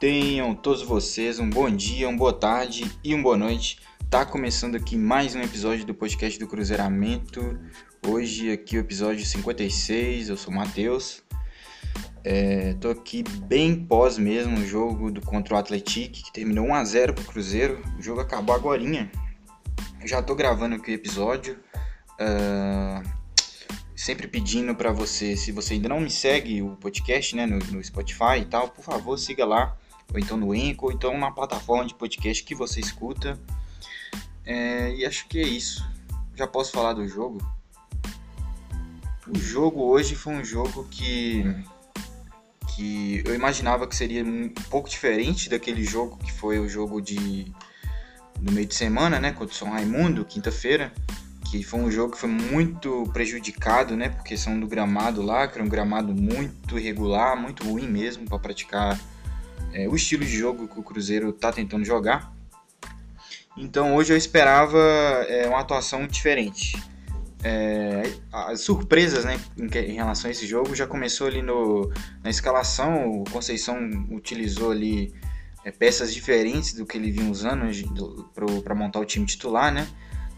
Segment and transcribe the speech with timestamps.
[0.00, 3.78] Tenham todos vocês um bom dia, uma boa tarde e uma boa noite.
[4.10, 7.58] Tá começando aqui mais um episódio do podcast do Cruzeiramento.
[8.06, 11.22] Hoje aqui o episódio 56, eu sou o Matheus.
[12.24, 16.74] É, tô aqui bem pós mesmo o jogo do contra o Atlético, que terminou 1
[16.74, 17.80] a 0 pro Cruzeiro.
[17.98, 18.82] O jogo acabou agora.
[20.04, 21.58] Já tô gravando aqui o episódio.
[22.20, 23.08] Uh,
[24.04, 27.82] sempre pedindo para você, se você ainda não me segue o podcast, né, no, no,
[27.82, 29.76] Spotify e tal, por favor, siga lá,
[30.12, 33.38] ou então no Enco, ou então na plataforma de podcast que você escuta.
[34.44, 35.84] É, e acho que é isso.
[36.34, 37.38] Já posso falar do jogo?
[39.26, 41.44] O jogo hoje foi um jogo que
[42.74, 47.52] que eu imaginava que seria um pouco diferente daquele jogo que foi o jogo de
[48.40, 50.92] no meio de semana, né, contra o São Raimundo, quinta-feira
[51.58, 55.54] que foi um jogo que foi muito prejudicado, né, por questão do gramado lá, que
[55.54, 58.98] era um gramado muito irregular, muito ruim mesmo para praticar
[59.74, 62.32] é, o estilo de jogo que o Cruzeiro está tentando jogar.
[63.56, 64.78] Então hoje eu esperava
[65.28, 66.80] é, uma atuação diferente.
[67.42, 72.30] É, as surpresas né, em, em, relação a esse jogo já começou ali no, na
[72.30, 73.76] escalação, o Conceição
[74.10, 75.12] utilizou ali
[75.62, 77.66] é, peças diferentes do que ele vinha usando
[78.62, 79.86] para montar o time titular, né?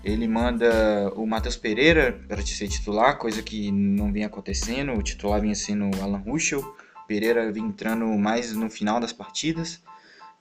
[0.02, 4.92] Ele manda o Matheus Pereira para ser titular, coisa que não vinha acontecendo.
[4.92, 6.75] O titular vinha sendo o Alan Ruschel.
[7.06, 9.82] Pereira vinha entrando mais no final das partidas.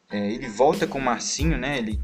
[0.10, 1.78] É, ele volta com o Marcinho, né?
[1.78, 2.00] Ele,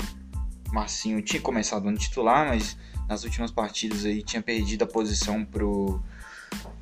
[0.72, 6.02] Marcinho tinha começado no titular, mas nas últimas partidas aí tinha perdido a posição pro,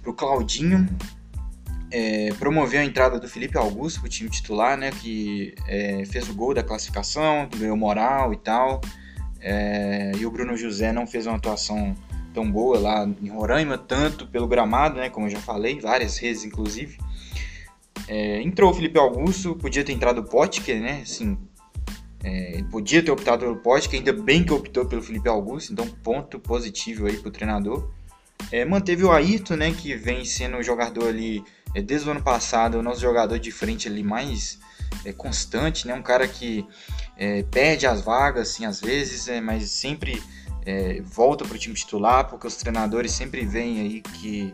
[0.02, 0.88] pro Claudinho.
[1.92, 4.92] É, promoveu a entrada do Felipe Augusto pro time titular, né?
[4.92, 8.82] Que é, fez o gol da classificação, ganhou moral e tal.
[9.42, 11.96] É, e o Bruno José não fez uma atuação
[12.34, 16.46] tão boa lá em Roraima, tanto pelo gramado, né, como eu já falei, várias vezes
[16.46, 16.98] inclusive.
[18.12, 21.02] É, entrou o Felipe Augusto, podia ter entrado o Potker, né?
[21.04, 21.38] Assim,
[22.24, 26.40] é, podia ter optado pelo Potker, ainda bem que optou pelo Felipe Augusto, então ponto
[26.40, 27.92] positivo aí pro treinador.
[28.52, 31.44] É, manteve o Ayrton, né, que vem sendo o jogador ali
[31.76, 34.60] é, desde o ano passado, o nosso jogador de frente ali mais
[35.06, 36.66] é, constante, né, um cara que
[37.16, 40.20] é, perde as vagas, assim, às vezes, mas sempre
[41.04, 44.54] volta para o time titular, porque os treinadores sempre veem aí que,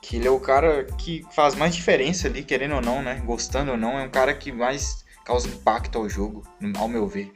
[0.00, 3.20] que ele é o cara que faz mais diferença ali, querendo ou não, né?
[3.24, 6.46] Gostando ou não, é um cara que mais causa impacto ao jogo,
[6.78, 7.34] ao meu ver.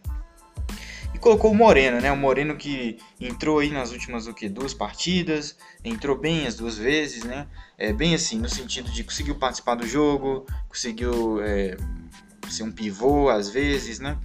[1.13, 2.13] E colocou o Moreno, né?
[2.13, 6.79] O Moreno que entrou aí nas últimas o que, duas partidas, entrou bem as duas
[6.79, 7.49] vezes, né?
[7.77, 11.77] É, bem assim, no sentido de conseguiu participar do jogo, conseguiu é,
[12.49, 14.17] ser um pivô às vezes, né?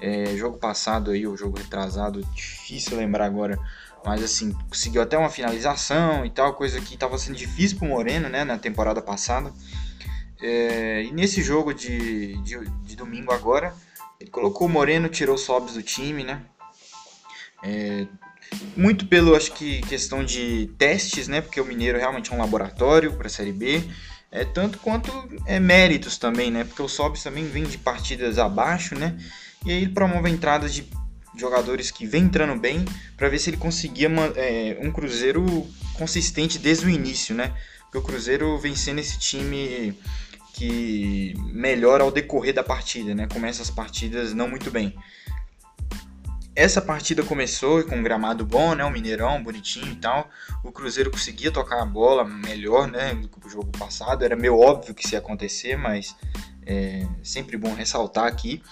[0.00, 3.58] É, jogo passado aí, o jogo retrasado, difícil lembrar agora,
[4.04, 8.28] mas assim, conseguiu até uma finalização e tal, coisa que estava sendo difícil pro Moreno,
[8.28, 9.52] né, na temporada passada.
[10.40, 13.72] É, e nesse jogo de, de, de, domingo agora,
[14.20, 16.42] ele colocou o Moreno, tirou o Sobs do time, né?
[17.62, 18.06] É,
[18.76, 21.40] muito pelo, acho que, questão de testes, né?
[21.40, 23.84] Porque o Mineiro realmente é um laboratório para a Série B.
[24.32, 25.12] É, tanto quanto
[25.46, 26.64] é, méritos também, né?
[26.64, 29.16] Porque o Sobs também vem de partidas abaixo, né?
[29.64, 30.90] E aí ele promove a entrada de
[31.36, 32.84] jogadores que vem entrando bem
[33.16, 35.44] para ver se ele conseguia é, um Cruzeiro
[35.94, 37.54] consistente desde o início, né?
[37.82, 39.96] Porque o Cruzeiro vem sendo esse time
[40.54, 43.26] que melhora ao decorrer da partida, né?
[43.32, 44.94] Começa as partidas não muito bem.
[46.54, 48.84] Essa partida começou com um gramado bom, né?
[48.84, 50.28] Um Mineirão bonitinho e tal.
[50.62, 53.14] O Cruzeiro conseguia tocar a bola melhor, né?
[53.14, 54.22] Do que o jogo passado.
[54.22, 56.14] Era meio óbvio que isso ia acontecer, mas
[56.66, 58.62] é sempre bom ressaltar aqui.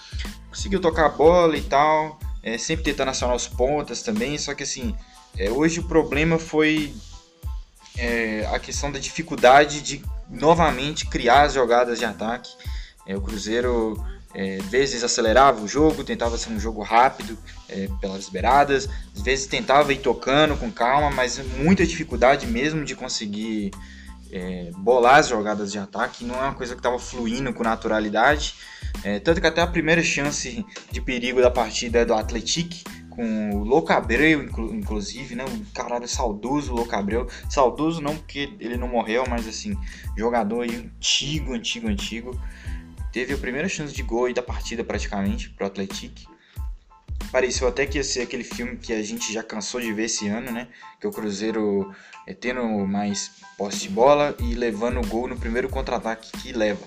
[0.49, 4.63] Conseguiu tocar a bola e tal, é, sempre tentando acionar os pontas também, só que
[4.63, 4.95] assim,
[5.37, 6.93] é, hoje o problema foi
[7.97, 12.51] é, a questão da dificuldade de novamente criar as jogadas de ataque.
[13.05, 14.01] É, o Cruzeiro
[14.33, 17.37] é, vezes acelerava o jogo, tentava ser um jogo rápido
[17.67, 22.95] é, pelas beiradas, às vezes tentava ir tocando com calma, mas muita dificuldade mesmo de
[22.95, 23.71] conseguir
[24.31, 28.55] é, bolar as jogadas de ataque, não é uma coisa que estava fluindo com naturalidade.
[29.03, 32.75] É, tanto que até a primeira chance de perigo da partida é do Atlético,
[33.09, 34.43] com o Louco Abreu,
[34.73, 35.43] inclusive, né?
[35.43, 37.27] Um caralho saudoso Louco Abreu.
[37.49, 39.77] Saudoso não porque ele não morreu, mas assim,
[40.17, 42.41] jogador antigo, antigo, antigo.
[43.11, 46.30] Teve a primeira chance de gol da partida praticamente pro Atlético.
[47.31, 50.27] Pareceu até que ia ser aquele filme que a gente já cansou de ver esse
[50.27, 50.67] ano, né?
[50.99, 51.93] Que é o Cruzeiro
[52.27, 56.85] é, tendo mais posse de bola e levando o gol no primeiro contra-ataque que leva.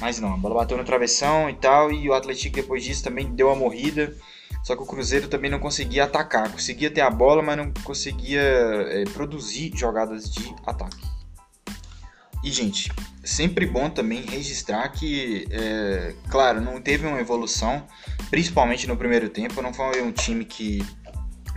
[0.00, 3.34] Mas não, a bola bateu no travessão e tal, e o Atlético depois disso também
[3.34, 4.16] deu a morrida.
[4.62, 8.40] Só que o Cruzeiro também não conseguia atacar, conseguia ter a bola, mas não conseguia
[8.40, 11.06] é, produzir jogadas de ataque.
[12.42, 12.90] E, gente,
[13.30, 17.86] sempre bom também registrar que, é, claro, não teve uma evolução,
[18.28, 19.62] principalmente no primeiro tempo.
[19.62, 20.84] Não foi um time que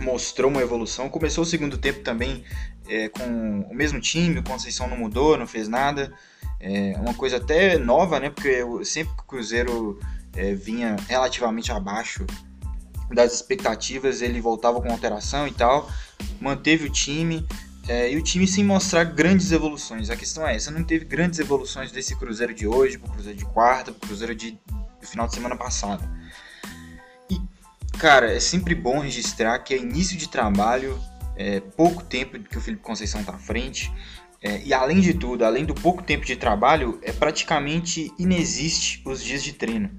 [0.00, 1.08] mostrou uma evolução.
[1.08, 2.44] Começou o segundo tempo também
[2.88, 6.12] é, com o mesmo time, o Conceição não mudou, não fez nada.
[6.60, 8.30] É uma coisa até nova, né?
[8.30, 9.98] Porque sempre que o Cruzeiro
[10.34, 12.24] é, vinha relativamente abaixo
[13.12, 15.90] das expectativas, ele voltava com alteração e tal,
[16.40, 17.46] manteve o time.
[17.86, 20.08] É, e o time sem mostrar grandes evoluções.
[20.08, 23.44] A questão é essa, não teve grandes evoluções desse Cruzeiro de hoje, pro Cruzeiro de
[23.44, 24.58] quarta, pro Cruzeiro de,
[25.00, 26.02] do final de semana passado.
[27.30, 27.38] E,
[27.98, 30.98] cara, é sempre bom registrar que é início de trabalho,
[31.36, 33.92] é pouco tempo que o Felipe Conceição está à frente,
[34.40, 39.22] é, e além de tudo, além do pouco tempo de trabalho, é praticamente inexiste os
[39.22, 39.90] dias de treino.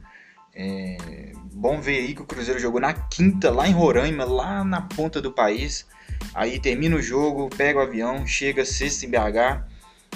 [0.54, 4.82] É bom ver aí que o Cruzeiro jogou na quinta, lá em Roraima, lá na
[4.82, 5.88] ponta do país.
[6.34, 9.64] Aí termina o jogo, pega o avião, chega sexta em BH.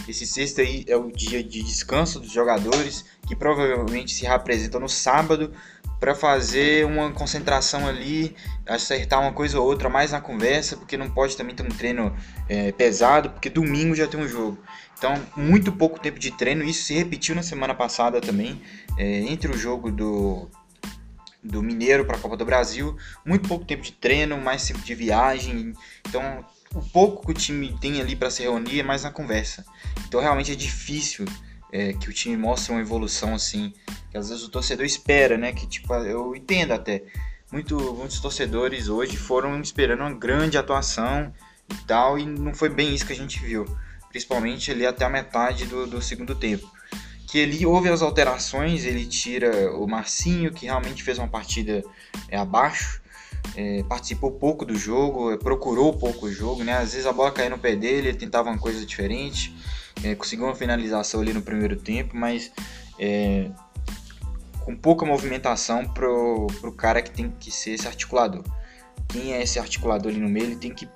[0.08, 4.90] Esse sexta aí é o dia de descanso dos jogadores, que provavelmente se representam no
[4.90, 5.54] sábado
[6.00, 8.34] para fazer uma concentração ali,
[8.66, 12.16] acertar uma coisa ou outra mais na conversa, porque não pode também ter um treino
[12.48, 14.58] é, pesado, porque domingo já tem um jogo.
[14.98, 16.64] Então, muito pouco tempo de treino.
[16.64, 18.62] Isso se repetiu na semana passada também,
[18.98, 20.50] é, entre o jogo do,
[21.44, 22.98] do Mineiro para a Copa do Brasil.
[23.26, 25.74] Muito pouco tempo de treino, mais tempo de viagem.
[26.08, 29.66] Então, o pouco que o time tem ali para se reunir é mais na conversa.
[30.08, 31.26] Então, realmente é difícil
[31.72, 33.74] é, que o time mostre uma evolução assim.
[34.12, 35.52] Que às vezes o torcedor espera, né?
[35.52, 37.04] Que tipo, eu entendo até.
[37.52, 41.34] Muito, muitos torcedores hoje foram esperando uma grande atuação
[41.68, 43.66] e tal, e não foi bem isso que a gente viu
[44.10, 46.70] principalmente ali até a metade do, do segundo tempo.
[47.30, 51.84] Que ele houve as alterações, ele tira o Marcinho, que realmente fez uma partida
[52.28, 53.02] é, abaixo,
[53.56, 56.74] é, participou pouco do jogo, é, procurou pouco o jogo, né?
[56.74, 59.56] Às vezes a bola caía no pé dele, ele tentava uma coisa diferente,
[60.04, 62.52] é, conseguiu uma finalização ali no primeiro tempo, mas
[62.98, 63.52] é,
[64.60, 68.44] com pouca movimentação pro, pro cara que tem que ser esse articulador.
[69.08, 70.88] Quem é esse articulador ali no meio, ele tem que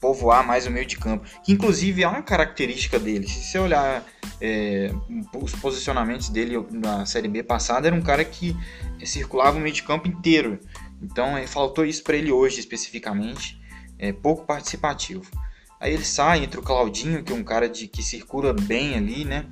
[0.00, 3.28] povoar mais o meio de campo, que inclusive é uma característica dele.
[3.28, 4.04] Se você olhar
[4.40, 4.90] é,
[5.36, 8.56] os posicionamentos dele na Série B passada, era um cara que
[9.04, 10.58] circulava o meio de campo inteiro.
[11.02, 13.60] Então é, faltou isso para ele hoje especificamente,
[13.98, 15.30] é pouco participativo.
[15.78, 19.24] Aí ele sai entre o Claudinho, que é um cara de, que circula bem ali,
[19.24, 19.46] né?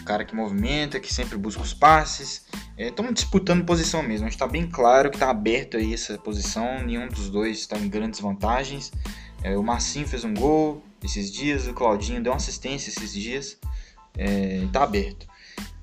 [0.00, 2.46] Um cara que movimenta, que sempre busca os passes.
[2.78, 4.26] Estamos é, disputando posição mesmo.
[4.26, 6.82] Está bem claro que está aberto aí essa posição.
[6.82, 8.90] Nenhum dos dois está em grandes vantagens.
[9.44, 13.58] É, o Marcinho fez um gol esses dias, o Claudinho deu uma assistência esses dias.
[14.16, 15.26] É, tá aberto.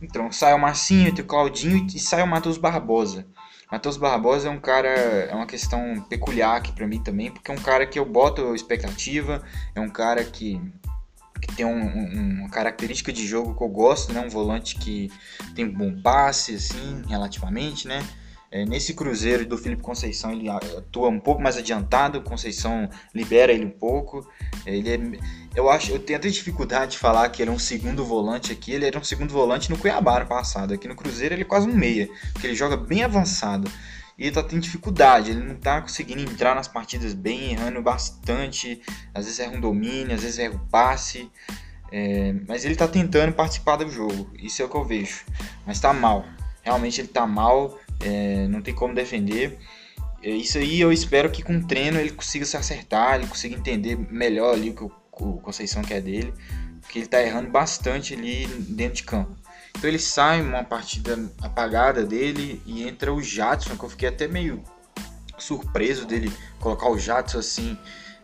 [0.02, 3.28] Então sai o Marcinho, entre o Claudinho e sai o Matheus Barbosa.
[3.72, 7.54] Matheus Barbosa é um cara, é uma questão peculiar aqui para mim também, porque é
[7.54, 9.42] um cara que eu boto expectativa,
[9.75, 10.60] é um cara que,
[11.40, 14.19] que tem um, um, uma característica de jogo que eu gosto, né?
[14.19, 15.10] Um volante que
[15.56, 18.06] tem um bom passe, assim, relativamente, né?
[18.51, 23.53] É, nesse Cruzeiro do Felipe Conceição ele atua um pouco mais adiantado, o Conceição libera
[23.53, 24.27] ele um pouco.
[24.65, 25.19] É, ele é,
[25.56, 28.74] eu acho, eu tenho até dificuldade de falar que ele é um segundo volante aqui.
[28.74, 30.74] Ele era um segundo volante no Cuiabá no passado.
[30.74, 33.71] Aqui no Cruzeiro ele é quase um meia, porque ele joga bem avançado.
[34.18, 38.81] E ele tá tendo dificuldade, ele não tá conseguindo entrar nas partidas bem, errando bastante.
[39.13, 41.31] Às vezes erra um domínio, às vezes erra um passe.
[41.89, 45.26] É, mas ele tá tentando participar do jogo, isso é o que eu vejo.
[45.66, 46.26] Mas tá mal,
[46.61, 49.58] realmente ele tá mal é, não tem como defender.
[50.24, 53.56] É, isso aí eu espero que com o treino ele consiga se acertar, ele consiga
[53.56, 56.34] entender melhor ali o que o, Conceição quer dele,
[56.81, 59.36] porque ele está errando bastante ali dentro de campo.
[59.78, 64.28] Então ele sai uma partida apagada dele e entra o Jadson, que eu fiquei até
[64.28, 64.64] meio
[65.38, 67.78] surpreso dele colocar o Jadson assim.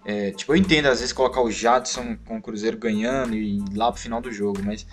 [0.10, 3.92] É, tipo, eu entendo às vezes colocar o Jadson com o Cruzeiro ganhando e lá
[3.92, 4.88] pro final do jogo, mas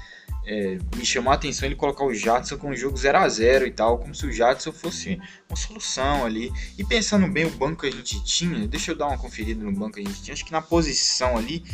[0.44, 3.64] é, me chamou a atenção ele colocar o Jadson com o jogo 0 a 0
[3.64, 6.52] e tal, como se o Jadson fosse uma solução ali.
[6.76, 9.70] E pensando bem o banco que a gente tinha, deixa eu dar uma conferida no
[9.70, 11.64] banco que a gente tinha, acho que na posição ali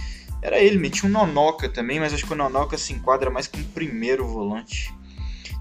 [0.43, 3.65] era ele, metia um Nonoca também, mas acho que o Nonoca se enquadra mais como
[3.65, 4.95] primeiro volante.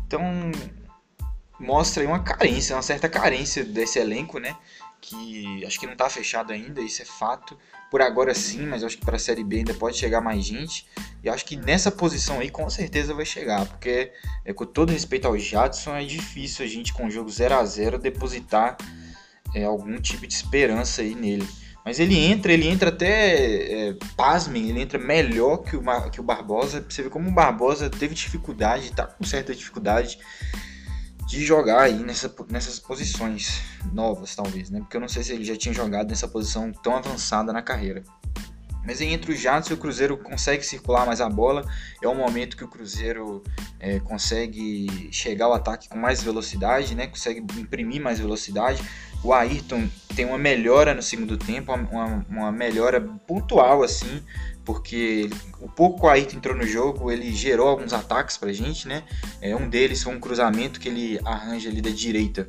[0.06, 0.22] Então
[1.58, 4.54] mostra aí uma carência, uma certa carência desse elenco, né?
[5.02, 7.58] Que acho que não está fechado ainda, isso é fato
[7.90, 10.86] por agora sim, mas acho que para a Série B ainda pode chegar mais gente.
[11.24, 14.12] E acho que nessa posição aí com certeza vai chegar, porque
[14.46, 17.66] é, com todo respeito ao Jadson, é difícil a gente com o jogo 0 a
[17.66, 18.78] 0 depositar
[19.54, 21.48] é, algum tipo de esperança aí nele.
[21.84, 26.24] Mas ele entra, ele entra até, é, pasmem, ele entra melhor que o, que o
[26.24, 26.86] Barbosa.
[26.88, 30.20] Você vê como o Barbosa teve dificuldade, tá com certa dificuldade
[31.30, 33.62] de jogar aí nessa, nessas posições
[33.94, 34.80] novas, talvez, né?
[34.80, 38.04] Porque eu não sei se ele já tinha jogado nessa posição tão avançada na carreira.
[38.84, 41.64] Mas entre o Jadson e o Cruzeiro consegue circular mais a bola.
[42.02, 43.44] É um momento que o Cruzeiro
[43.80, 47.06] é, consegue chegar ao ataque com mais velocidade, né?
[47.06, 48.82] Consegue imprimir mais velocidade.
[49.24, 54.24] O Ayrton tem uma melhora no segundo tempo, uma, uma melhora pontual assim,
[54.70, 58.88] porque o pouco que o Ayrton entrou no jogo, ele gerou alguns ataques pra gente,
[58.88, 59.04] né?
[59.42, 62.48] É, um deles foi um cruzamento que ele arranja ali da direita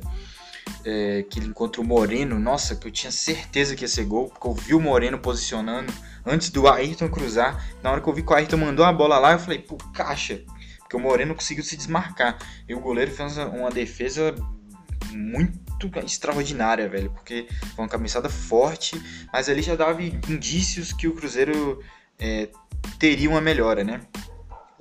[0.85, 4.29] é, que ele encontra o Moreno, nossa, que eu tinha certeza que ia ser gol,
[4.29, 5.91] porque eu vi o Moreno posicionando
[6.23, 7.65] antes do Ayrton cruzar.
[7.81, 9.75] Na hora que eu vi que o Ayrton mandou a bola lá, eu falei, pô,
[9.91, 10.43] caixa,
[10.77, 12.37] porque o Moreno conseguiu se desmarcar.
[12.69, 14.35] E o goleiro fez uma defesa
[15.11, 19.01] muito extraordinária, velho, porque foi uma cabeçada forte,
[19.33, 21.81] mas ali já dava indícios que o Cruzeiro
[22.21, 22.49] é,
[22.99, 24.01] teria uma melhora, né?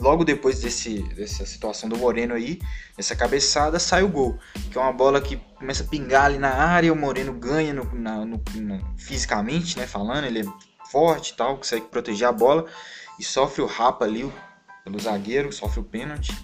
[0.00, 2.58] logo depois desse, dessa situação do Moreno aí,
[2.96, 4.38] essa cabeçada, sai o gol.
[4.70, 7.84] Que é uma bola que começa a pingar ali na área, o Moreno ganha no,
[7.94, 9.86] na, no, no, fisicamente, né?
[9.86, 10.44] Falando, ele é
[10.90, 12.66] forte e tal, consegue proteger a bola
[13.18, 14.30] e sofre o rapa ali
[14.84, 16.34] pelo zagueiro, sofre o pênalti,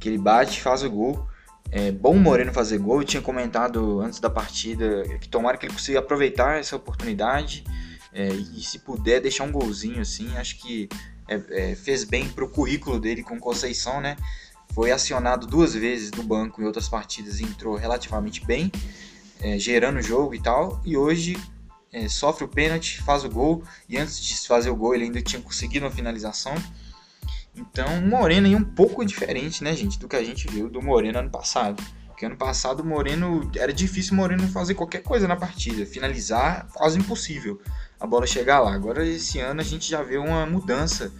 [0.00, 1.28] que ele bate faz o gol.
[1.70, 5.66] É bom o Moreno fazer gol, eu tinha comentado antes da partida que tomara que
[5.66, 7.62] ele consiga aproveitar essa oportunidade
[8.18, 10.88] é, e se puder deixar um golzinho assim, acho que
[11.28, 14.16] é, é, fez bem para o currículo dele com Conceição, né?
[14.74, 18.72] Foi acionado duas vezes do banco em outras partidas e entrou relativamente bem,
[19.40, 20.82] é, gerando o jogo e tal.
[20.84, 21.38] E hoje
[21.92, 25.22] é, sofre o pênalti, faz o gol e antes de fazer o gol ele ainda
[25.22, 26.54] tinha conseguido uma finalização.
[27.54, 31.20] Então, Moreno aí um pouco diferente, né, gente, do que a gente viu do Moreno
[31.20, 31.80] ano passado.
[32.08, 36.66] Porque ano passado o Moreno era difícil o Moreno fazer qualquer coisa na partida, finalizar
[36.72, 37.60] quase impossível
[38.00, 38.72] a bola chegar lá.
[38.72, 41.12] Agora esse ano a gente já vê uma mudança.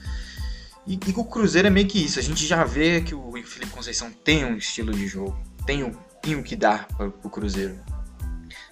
[0.86, 2.18] E, e o Cruzeiro é meio que isso.
[2.18, 5.90] A gente já vê que o Felipe Conceição tem um estilo de jogo, tem o,
[6.22, 7.78] tem o que dar para o Cruzeiro.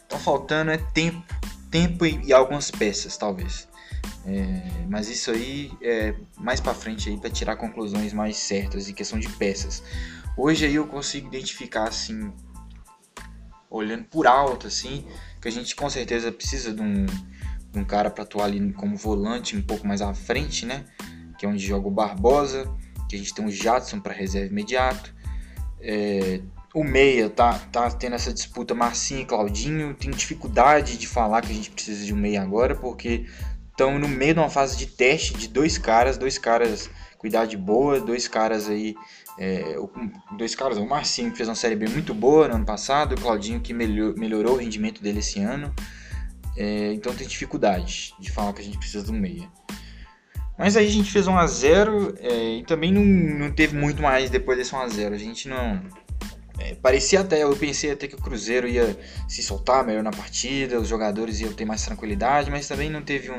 [0.06, 1.22] Então faltando é tempo,
[1.70, 3.68] tempo e, e algumas peças talvez.
[4.24, 8.94] É, mas isso aí é mais para frente aí para tirar conclusões mais certas em
[8.94, 9.82] questão de peças.
[10.36, 12.32] Hoje aí eu consigo identificar assim,
[13.70, 15.06] olhando por alto assim,
[15.40, 17.06] que a gente com certeza precisa de um
[17.78, 20.84] um cara para atuar ali como volante um pouco mais à frente, né?
[21.38, 22.70] Que é onde joga o Barbosa,
[23.08, 25.14] que a gente tem o Jadson para reserva imediato.
[25.80, 26.40] É,
[26.74, 29.94] o meia tá, tá tendo essa disputa Marcinho e Claudinho.
[29.94, 33.24] Tem dificuldade de falar que a gente precisa de um meia agora, porque
[33.70, 37.56] estão no meio de uma fase de teste de dois caras, dois caras com idade
[37.56, 38.94] boa, dois caras aí.
[39.38, 39.76] É,
[40.36, 43.20] dois caras, o Marcinho que fez uma série B muito boa no ano passado, o
[43.20, 45.74] Claudinho que melhor, melhorou o rendimento dele esse ano.
[46.56, 49.48] É, então tem dificuldade de falar que a gente precisa de um meia.
[50.58, 54.02] Mas aí a gente fez 1 a 0 é, e também não, não teve muito
[54.02, 55.82] mais depois desse 1 a 0 A gente não.
[56.58, 58.98] É, parecia até, eu pensei até que o Cruzeiro ia
[59.28, 63.30] se soltar melhor na partida, os jogadores iam ter mais tranquilidade, mas também não teve
[63.30, 63.38] um,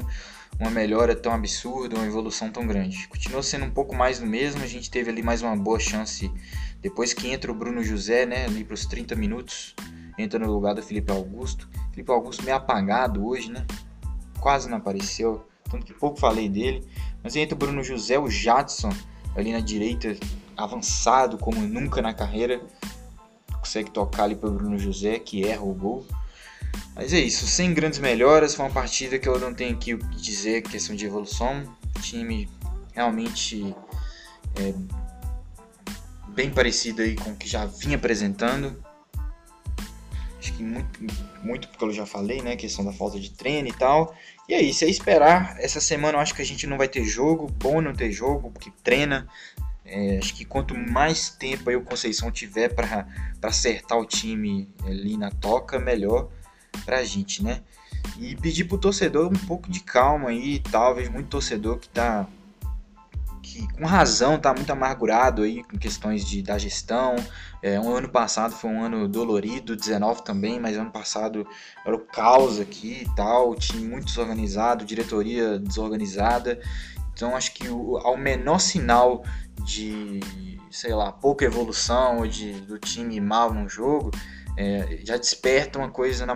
[0.59, 3.07] uma melhora tão absurda, uma evolução tão grande.
[3.07, 6.31] Continuou sendo um pouco mais do mesmo, a gente teve ali mais uma boa chance
[6.79, 9.75] depois que entra o Bruno José, né, ali para os 30 minutos,
[10.17, 11.69] entra no lugar do Felipe Augusto.
[11.91, 13.65] Felipe Augusto meio apagado hoje, né?
[14.39, 16.87] Quase não apareceu, tanto que pouco falei dele.
[17.23, 18.89] Mas entra o Bruno José, o Jadson
[19.35, 20.15] ali na direita,
[20.55, 22.61] avançado como nunca na carreira.
[23.59, 26.05] Consegue tocar ali para o Bruno José, que erra o gol.
[26.95, 29.99] Mas é isso, sem grandes melhoras, foi uma partida que eu não tenho aqui o
[29.99, 31.63] que dizer, questão de evolução.
[31.95, 32.49] O time
[32.93, 33.75] realmente
[34.55, 34.73] é
[36.29, 38.83] bem parecido aí com o que já vinha apresentando
[40.47, 40.99] acho que muito,
[41.43, 42.55] muito porque eu já falei, né?
[42.55, 44.15] Questão da falta de treino e tal.
[44.47, 47.03] E aí, se é esperar, essa semana eu acho que a gente não vai ter
[47.03, 49.27] jogo, bom não ter jogo, porque treina.
[49.83, 53.07] É, acho que quanto mais tempo aí o Conceição tiver para
[53.41, 56.29] acertar o time ali na toca, melhor
[56.85, 57.61] pra gente, né?
[58.19, 62.27] E pedir pro torcedor um pouco de calma aí, talvez muito torcedor que tá
[63.47, 67.15] que com razão está muito amargurado aí com questões de, da gestão.
[67.61, 71.47] É, um ano passado foi um ano dolorido, 19 também, mas ano passado
[71.85, 76.59] era o caos aqui e tal, time muito desorganizado, diretoria desorganizada.
[77.13, 79.23] Então acho que o, ao menor sinal
[79.63, 80.19] de,
[80.69, 84.11] sei lá, pouca evolução ou de, do time mal no jogo,
[84.57, 86.33] é, já desperta uma coisa na,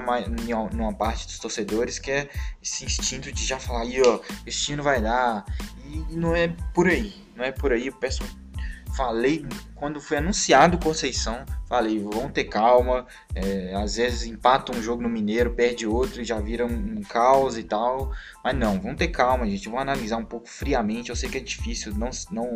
[0.71, 2.29] numa parte dos torcedores que é
[2.61, 5.43] esse instinto de já falar ó, esse time não vai dar.
[5.91, 7.87] E não é por aí, não é por aí.
[7.87, 8.23] Eu peço,
[8.95, 9.45] falei
[9.75, 13.05] quando foi anunciado Conceição, falei, vão ter calma.
[13.33, 17.01] É, às vezes empata um jogo no Mineiro, perde outro e já vira um, um
[17.01, 18.13] caos e tal.
[18.43, 19.69] Mas não, vão ter calma, gente.
[19.69, 21.09] Vão analisar um pouco friamente.
[21.09, 22.53] Eu sei que é difícil, não, não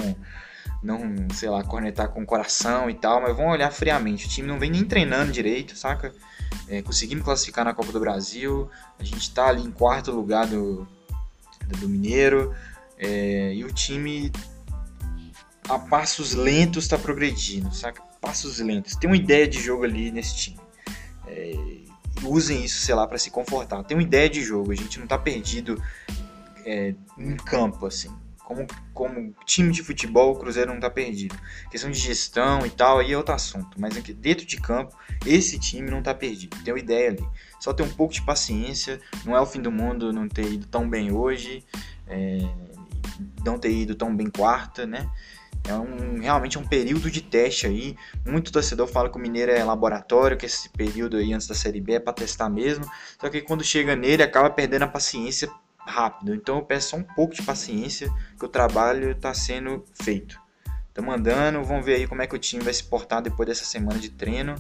[0.82, 1.00] não,
[1.34, 4.28] sei lá, cornetar com o coração e tal, mas vão olhar friamente.
[4.28, 6.14] O time não vem nem treinando direito, saca?
[6.68, 10.88] É, conseguimos classificar na Copa do Brasil, a gente tá ali em quarto lugar do,
[11.80, 12.54] do Mineiro.
[12.98, 14.32] É, e o time
[15.68, 18.02] a passos lentos está progredindo, saca?
[18.22, 18.96] Passos lentos.
[18.96, 20.60] Tem uma ideia de jogo ali nesse time.
[21.28, 21.54] É,
[22.24, 23.84] usem isso, sei lá, para se confortar.
[23.84, 25.82] Tem uma ideia de jogo, a gente não tá perdido
[26.66, 28.12] é, em campo, assim.
[28.44, 31.36] Como, como time de futebol, o Cruzeiro não tá perdido.
[31.72, 33.76] Questão de gestão e tal, aí é outro assunto.
[33.80, 36.56] Mas aqui dentro de campo, esse time não tá perdido.
[36.64, 37.28] Tem uma ideia ali.
[37.60, 39.02] Só ter um pouco de paciência.
[39.26, 41.64] Não é o fim do mundo não ter ido tão bem hoje.
[42.08, 42.38] É,
[43.44, 45.10] não ter ido tão bem quarta, né?
[45.68, 47.96] É um, realmente é um período de teste aí.
[48.26, 51.82] Muito torcedor fala que o Mineiro é laboratório, que esse período aí antes da Série
[51.82, 52.86] B é para testar mesmo.
[53.20, 56.36] Só que quando chega nele, acaba perdendo a paciência rápido.
[56.36, 60.40] Então eu peço só um pouco de paciência, que o trabalho está sendo feito.
[60.90, 63.66] Estamos andando, vamos ver aí como é que o time vai se portar depois dessa
[63.66, 64.56] semana de treino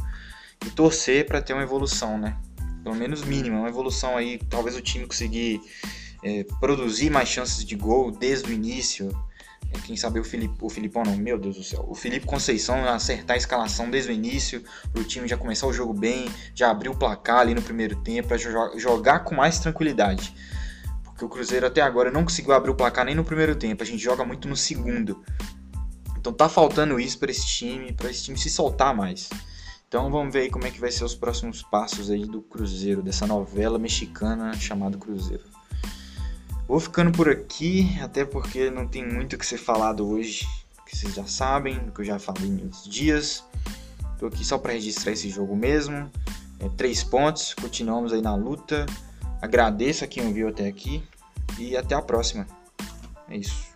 [0.65, 2.37] e torcer para ter uma evolução, né?
[2.83, 4.37] Pelo menos mínima, uma evolução aí.
[4.49, 5.61] Talvez o time conseguir
[6.25, 9.15] é, produzir mais chances de gol desde o início
[9.83, 11.85] quem sabe o Felipe, o Filipão não, meu Deus do céu.
[11.87, 14.63] O Felipe Conceição acertar a escalação desde o início,
[14.95, 18.29] o time já começar o jogo bem, já abrir o placar ali no primeiro tempo,
[18.29, 18.37] para
[18.77, 20.33] jogar com mais tranquilidade.
[21.03, 23.85] Porque o Cruzeiro até agora não conseguiu abrir o placar nem no primeiro tempo, a
[23.85, 25.23] gente joga muito no segundo.
[26.17, 29.29] Então tá faltando isso para esse time, para esse time se soltar mais.
[29.87, 33.01] Então vamos ver aí como é que vai ser os próximos passos aí do Cruzeiro,
[33.01, 35.54] dessa novela mexicana chamada Cruzeiro.
[36.67, 40.47] Vou ficando por aqui, até porque não tem muito o que ser falado hoje,
[40.85, 43.43] que vocês já sabem, que eu já falei outros dias.
[44.17, 46.09] Tô aqui só para registrar esse jogo mesmo.
[46.59, 48.85] É, três pontos, continuamos aí na luta.
[49.41, 51.03] Agradeço a quem ouviu até aqui
[51.59, 52.47] e até a próxima.
[53.29, 53.74] É isso.